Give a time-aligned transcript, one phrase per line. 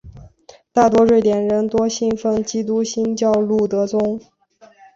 [0.73, 4.19] 大部分瑞典人多信奉基督新教路德宗。